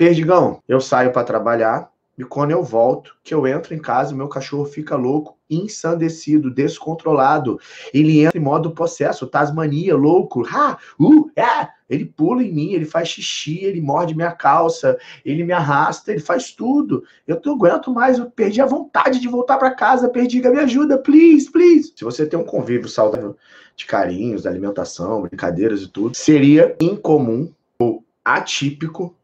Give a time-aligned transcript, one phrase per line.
[0.00, 4.28] Perdigão, eu saio para trabalhar e quando eu volto, que eu entro em casa, meu
[4.28, 7.60] cachorro fica louco, ensandecido, descontrolado.
[7.92, 10.42] Ele entra em modo possesso, tasmania, louco.
[10.50, 11.68] Ha, uh, é.
[11.90, 16.20] Ele pula em mim, ele faz xixi, ele morde minha calça, ele me arrasta, ele
[16.20, 17.04] faz tudo.
[17.26, 20.08] Eu não aguento mais, eu perdi a vontade de voltar para casa.
[20.08, 21.92] Perdiga, me ajuda, please, please.
[21.94, 23.36] Se você tem um convívio saudável
[23.76, 29.14] de carinhos, alimentação, brincadeiras e tudo, seria incomum ou atípico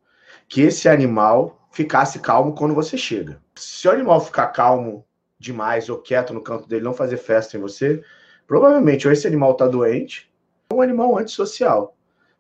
[0.49, 3.41] que esse animal ficasse calmo quando você chega.
[3.55, 5.05] Se o animal ficar calmo
[5.39, 8.03] demais ou quieto no canto dele, não fazer festa em você,
[8.47, 10.31] provavelmente ou esse animal está doente
[10.71, 11.97] ou um animal antissocial,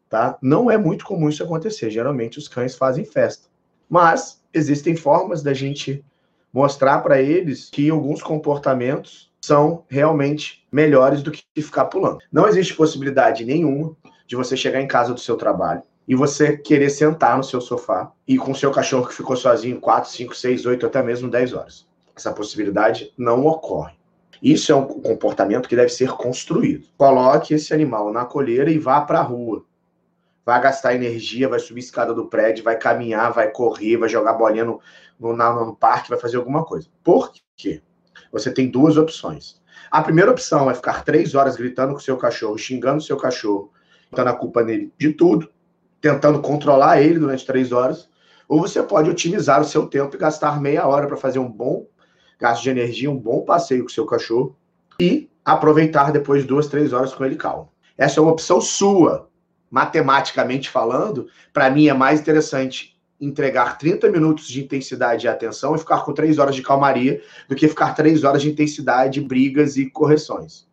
[0.09, 0.39] tá?
[0.41, 1.91] Não é muito comum isso acontecer.
[1.91, 3.49] Geralmente os cães fazem festa.
[3.89, 6.05] Mas existem formas da gente
[6.53, 12.19] mostrar para eles que alguns comportamentos são realmente melhores do que ficar pulando.
[12.33, 13.95] Não existe possibilidade nenhuma
[14.27, 18.13] de você chegar em casa do seu trabalho e você querer sentar no seu sofá
[18.27, 21.87] e com seu cachorro que ficou sozinho 4, 5, 6, 8, até mesmo 10 horas.
[22.15, 23.95] Essa possibilidade não ocorre.
[24.41, 26.87] Isso é um comportamento que deve ser construído.
[26.97, 29.65] Coloque esse animal na coleira e vá para a rua.
[30.45, 34.35] Vai gastar energia, vai subir a escada do prédio, vai caminhar, vai correr, vai jogar
[34.35, 34.81] bolinha no,
[35.19, 36.89] no, no parque, vai fazer alguma coisa.
[37.03, 37.83] Por quê?
[38.31, 39.61] Você tem duas opções.
[39.91, 43.17] A primeira opção é ficar três horas gritando com o seu cachorro, xingando o seu
[43.17, 43.73] cachorro,
[44.13, 45.51] dando a culpa nele de tudo
[46.07, 48.09] tentando controlar ele durante três horas,
[48.49, 51.87] ou você pode otimizar o seu tempo e gastar meia hora para fazer um bom
[52.39, 54.57] gasto de energia, um bom passeio com o seu cachorro
[55.01, 57.73] e aproveitar depois duas, três horas com ele calmo.
[57.99, 59.29] Essa é uma opção sua.
[59.69, 65.79] Matematicamente falando, para mim é mais interessante entregar 30 minutos de intensidade e atenção e
[65.79, 69.91] ficar com três horas de calmaria do que ficar três horas de intensidade, brigas e
[69.91, 70.69] correções.